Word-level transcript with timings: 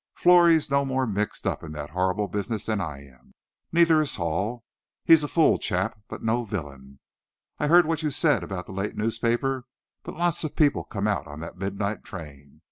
Florrie's 0.15 0.71
no 0.71 0.83
more 0.83 1.05
mixed 1.05 1.45
up 1.45 1.63
in 1.63 1.73
that 1.73 1.91
horrible 1.91 2.27
business 2.27 2.65
than 2.65 2.81
I 2.81 3.05
am. 3.05 3.35
Neither 3.71 4.01
is 4.01 4.15
Hall. 4.15 4.63
He's 5.05 5.21
a 5.21 5.27
fool 5.27 5.59
chap, 5.59 5.99
but 6.07 6.23
no 6.23 6.43
villain. 6.43 6.97
I 7.59 7.67
heard 7.67 7.85
what 7.85 8.01
you 8.01 8.09
said 8.09 8.41
about 8.43 8.65
the 8.65 8.71
late 8.71 8.95
newspaper, 8.97 9.67
but 10.01 10.17
lots 10.17 10.43
of 10.43 10.55
people 10.55 10.85
come 10.85 11.07
out 11.07 11.27
on 11.27 11.39
that 11.41 11.59
midnight 11.59 12.03
train. 12.03 12.59